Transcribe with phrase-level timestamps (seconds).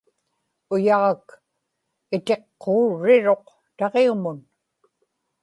[0.73, 1.25] uyaġak
[2.15, 3.45] itiqquuriruq
[3.77, 4.39] taġiumun